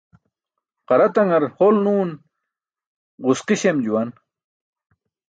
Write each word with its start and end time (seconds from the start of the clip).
Qara 0.87 1.07
taṅar 1.13 1.43
hol 1.55 1.75
nuun 1.85 2.09
ġuski̇ 3.25 3.55
śem 3.61 3.77
juwan. 3.85 4.09